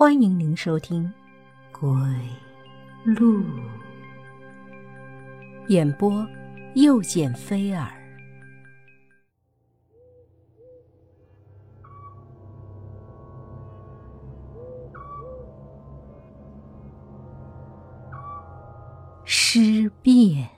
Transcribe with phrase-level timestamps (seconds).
[0.00, 1.12] 欢迎您收听
[1.80, 1.90] 《鬼
[3.04, 3.42] 路》
[5.66, 6.24] 演播，
[6.76, 7.90] 又见菲儿。
[19.24, 20.48] 尸变，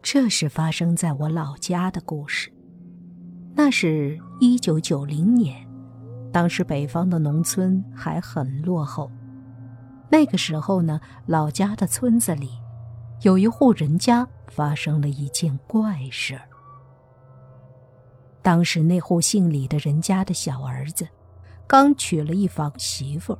[0.00, 2.52] 这是发生在我老家的故事。
[3.56, 5.65] 那是一九九零年。
[6.36, 9.10] 当时北方的农村还很落后，
[10.10, 12.50] 那个时候呢，老家的村子里，
[13.22, 16.42] 有一户人家发生了一件怪事儿。
[18.42, 21.08] 当时那户姓李的人家的小儿子，
[21.66, 23.38] 刚娶了一房媳妇儿，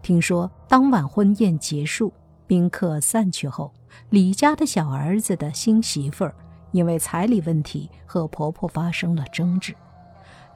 [0.00, 2.12] 听说当晚婚宴结束，
[2.46, 3.74] 宾客散去后，
[4.10, 6.32] 李家的小儿子的新媳妇儿
[6.70, 9.74] 因为彩礼问题和婆婆发生了争执。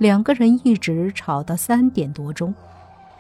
[0.03, 2.53] 两个人一直吵到三点多钟，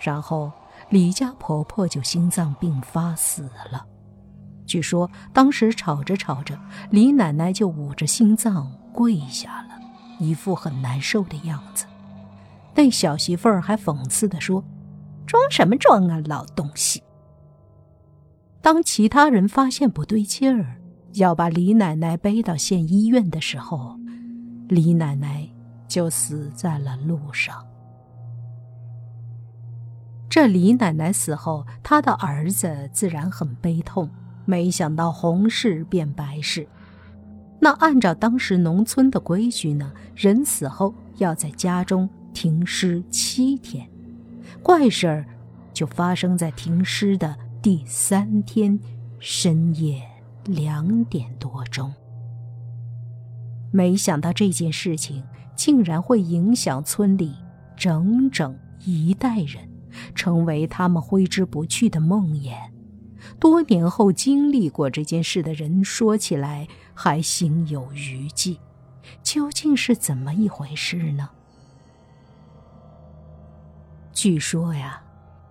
[0.00, 0.50] 然后
[0.90, 3.86] 李家婆婆就心脏病发死了。
[4.66, 6.58] 据说当时吵着吵着，
[6.90, 9.78] 李奶奶就捂着心脏跪下了，
[10.18, 11.86] 一副很难受的样子。
[12.74, 14.64] 那小媳妇儿还讽刺地说
[15.24, 17.00] ：“装什么装啊，老东西！”
[18.60, 20.80] 当其他人发现不对劲儿，
[21.12, 23.96] 要把李奶奶背到县医院的时候，
[24.66, 25.48] 李奶奶。
[25.92, 27.62] 就死在了路上。
[30.26, 34.08] 这李奶奶死后，她的儿子自然很悲痛。
[34.46, 36.66] 没想到红事变白事。
[37.60, 43.86] 那按照当时农村的规矩呢，人死后要在家中停尸七天。
[44.62, 45.26] 怪事儿
[45.74, 48.80] 就发生在停尸的第三天
[49.18, 50.02] 深夜
[50.46, 51.92] 两点多钟。
[53.70, 55.22] 没想到这件事情。
[55.62, 57.32] 竟然会影响村里
[57.76, 59.62] 整整一代人，
[60.12, 62.52] 成为他们挥之不去的梦魇。
[63.38, 68.58] 多年后经历过这件事的人说起来还心有余悸。
[69.22, 71.28] 究竟是怎么一回事呢？
[74.12, 75.00] 据说呀，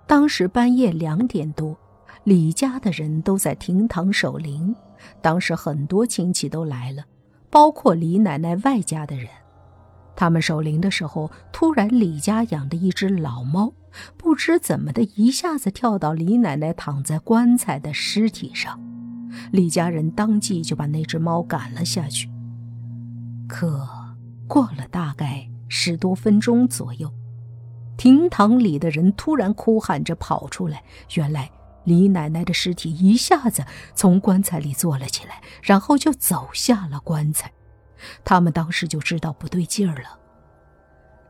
[0.06, 1.78] 当时半夜两点多，
[2.26, 4.76] 李家的人都在厅堂守灵。
[5.22, 7.06] 当时很多亲戚都来了，
[7.50, 9.30] 包括李奶奶外家的人。
[10.22, 13.74] 他们守灵的时候，突然李家养的一只老猫，
[14.18, 18.80] 不知怎么的，一下子跳到李奶奶躺在棺材的尸体上。
[19.52, 22.30] 李家人当即就把那只猫赶了下去。
[23.48, 23.90] 可
[24.48, 27.12] 过了大概十多分钟左右，
[27.98, 30.84] 厅堂里的人突然哭喊着跑出来，
[31.16, 31.50] 原来
[31.86, 33.66] 李奶奶的尸体一下子
[33.96, 37.52] 从棺材里坐了起来，然后就走下了棺材。
[38.24, 40.20] 他们当时就知道不对劲儿了。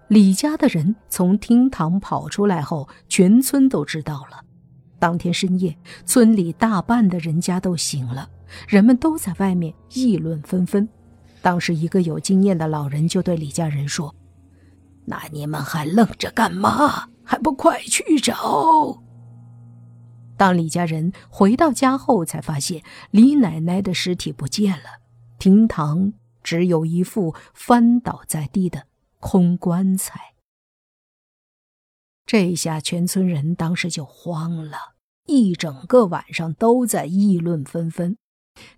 [0.07, 4.43] 李家的人从厅堂跑出来后，全村都知道了。
[4.99, 8.29] 当天深夜，村里大半的人家都醒了，
[8.67, 10.87] 人们都在外面议论纷纷。
[11.41, 14.13] 当时，一个有经验的老人就对李家人说
[15.05, 17.07] ：“那你们还愣着干嘛？
[17.23, 19.01] 还不快去找！”
[20.37, 24.99] 当李家人回到家后，才发现李奶奶的尸体不见了，
[25.39, 26.13] 厅堂。
[26.43, 28.87] 只有一副翻倒在地的
[29.19, 30.33] 空棺材。
[32.25, 38.15] 这下全村人当时就慌了，一整个晚上都在议论纷纷。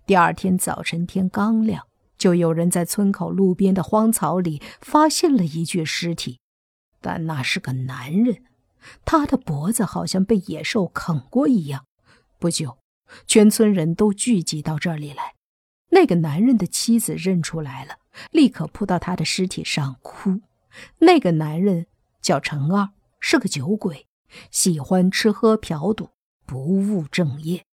[0.06, 1.86] 第二天早晨天刚亮，
[2.16, 6.40] 就有人在村口路边的荒草里发现了一具尸体，
[7.00, 8.44] 但那是个男人，
[9.04, 11.86] 他的脖子好像被野兽啃过一样。
[12.38, 12.78] 不久，
[13.26, 15.33] 全村人都聚集到这里来。
[15.94, 17.98] 那个男人的妻子认出来了，
[18.32, 20.40] 立刻扑到他的尸体上哭。
[20.98, 21.86] 那个男人
[22.20, 22.90] 叫陈二，
[23.20, 24.08] 是个酒鬼，
[24.50, 26.10] 喜欢吃喝嫖赌，
[26.44, 27.64] 不务正业。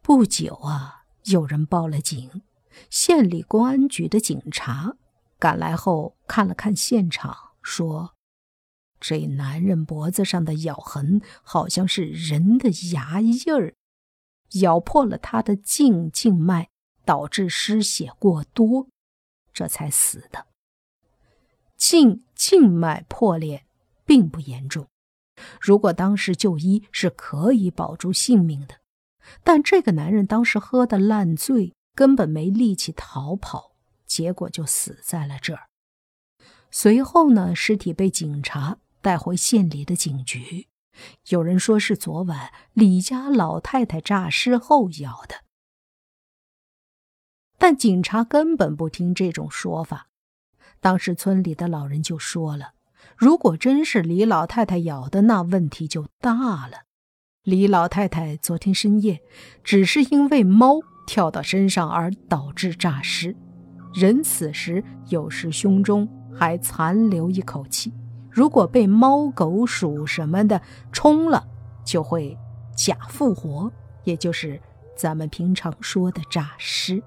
[0.00, 2.40] 不久啊，有人报了警，
[2.88, 4.96] 县里公安局的警察
[5.38, 8.14] 赶来后看了看现场，说
[8.98, 13.74] ：“这男人脖子上的咬痕好像是人的牙印儿。”
[14.54, 16.70] 咬破了他的颈静脉，
[17.04, 18.88] 导致失血过多，
[19.52, 20.46] 这才死的。
[21.76, 23.64] 颈静脉破裂
[24.04, 24.88] 并不严重，
[25.60, 28.76] 如果当时就医是可以保住性命的。
[29.44, 33.72] 但这个男人当时喝得烂醉，根本没力气逃跑，
[34.06, 35.68] 结果就死在了这儿。
[36.70, 40.68] 随后呢，尸体被警察带回县里的警局。
[41.28, 45.44] 有人说是昨晚李家老太太诈尸后咬的，
[47.58, 50.08] 但警察根本不听这种说法。
[50.80, 52.74] 当时村里的老人就说了
[53.18, 56.84] ：“如果真是李老太太咬的，那问题就大了。
[57.42, 59.20] 李老太太昨天深夜
[59.64, 63.34] 只是因为猫跳到身上而导致诈尸，
[63.94, 67.92] 人死时有时胸中还残留一口气，
[68.30, 70.60] 如果被猫狗鼠什么的
[70.92, 71.46] 冲了，
[71.84, 72.36] 就会
[72.76, 73.70] 假复活，
[74.04, 74.60] 也就是
[74.96, 77.02] 咱们平常说的诈尸。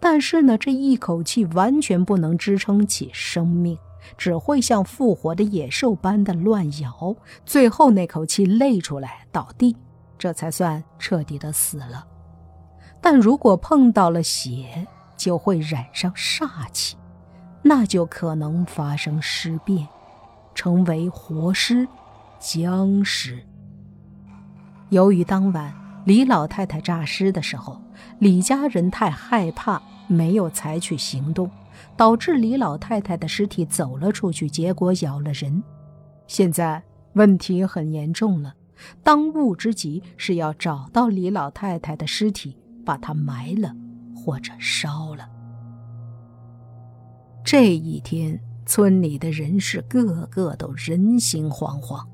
[0.00, 3.78] 但是呢，这一口气完全不能支撑起生命。
[4.18, 7.16] 只会像复活的野兽般的乱摇，
[7.46, 9.74] 最后那口气累出来倒地，
[10.18, 12.06] 这才算彻底的死了。
[13.00, 16.98] 但如果碰到了血，就会染上煞气，
[17.62, 19.88] 那就可能发生尸变，
[20.54, 21.86] 成为活尸、
[22.38, 23.42] 僵尸。
[24.90, 25.74] 由于当晚
[26.04, 27.80] 李老太太诈尸的时候，
[28.18, 31.50] 李家人太害怕，没有采取行动。
[31.96, 35.62] 导致李老太太的尸体走了出去，结果咬了人。
[36.26, 36.82] 现在
[37.14, 38.54] 问题很严重了，
[39.02, 43.74] 当务之急是要找到李老太太的尸体，把她埋了
[44.14, 45.28] 或者烧了。
[47.44, 52.04] 这一天，村里的人是个个都人心惶惶，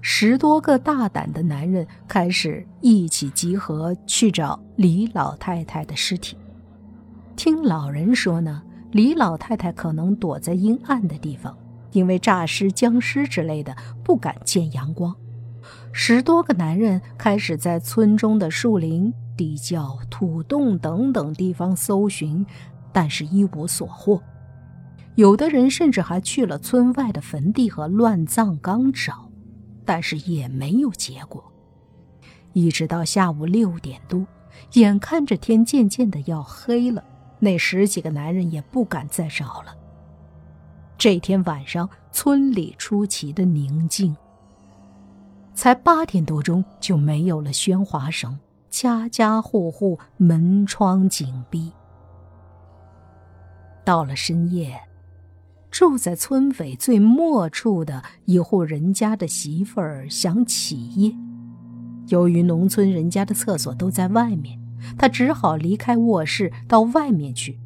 [0.00, 6.36] 十多个大胆的男人开始一起集合去找李老太太的尸体。
[7.36, 8.62] 听老人说呢。
[8.92, 11.54] 李老太太可能躲在阴暗的地方，
[11.92, 15.14] 因为诈尸、僵尸之类的不敢见阳光。
[15.92, 22.46] 十多个男人开始在村中的树林、地窖、土洞等等地方搜寻，
[22.90, 24.22] 但是一无所获。
[25.18, 29.28] 有的人甚至还去了村外的坟地和乱葬岗找，
[29.84, 31.42] 但是也没有结果。
[32.52, 34.24] 一直到下午六点多，
[34.74, 37.02] 眼看着天渐渐的要黑了。
[37.40, 39.74] 那十几个男人也不敢再找了。
[40.96, 44.16] 这天晚上，村里出奇的宁静。
[45.52, 48.38] 才八点多钟，就没有了喧哗声，
[48.70, 51.72] 家家户户门窗紧闭。
[53.84, 54.80] 到了深夜，
[55.78, 61.14] 住在村尾最末处的一户人家的媳妇儿想起夜，
[62.08, 64.58] 由于农村人家的厕所都在外面。
[64.98, 67.60] 他只好离开卧室到外面去。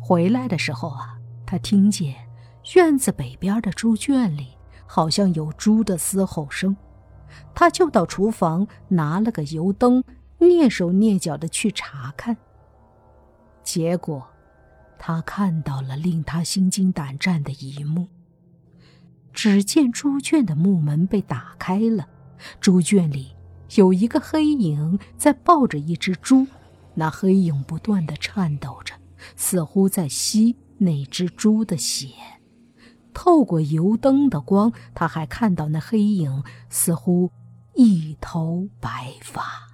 [0.00, 2.14] 回来的时候啊，他听见
[2.76, 4.50] 院子北边的猪圈里
[4.86, 6.76] 好像有猪的嘶吼声，
[7.52, 10.04] 他就到厨房拿了个油灯，
[10.38, 12.36] 蹑手蹑脚的去查看。
[13.64, 14.24] 结果，
[15.02, 18.08] 他看到了令他心惊胆战的一幕。
[19.32, 22.06] 只见猪圈的木门被打开了，
[22.60, 23.34] 猪圈里。
[23.76, 26.46] 有一个黑影在抱着一只猪，
[26.94, 28.94] 那黑影不断的颤抖着，
[29.36, 32.08] 似乎在吸那只猪的血。
[33.14, 37.30] 透过油灯的光，他还看到那黑影似乎
[37.74, 39.69] 一头白发。